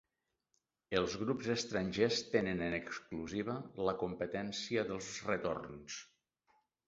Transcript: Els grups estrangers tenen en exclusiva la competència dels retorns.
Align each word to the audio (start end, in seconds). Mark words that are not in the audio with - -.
Els 0.99 1.17
grups 1.23 1.49
estrangers 1.55 2.21
tenen 2.35 2.63
en 2.69 2.77
exclusiva 2.79 3.57
la 3.89 3.95
competència 4.01 4.87
dels 4.93 5.11
retorns. 5.29 6.01